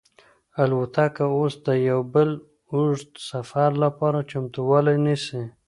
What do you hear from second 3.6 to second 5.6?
لپاره چمتووالی نیسي.